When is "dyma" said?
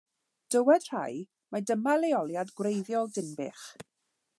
1.67-1.95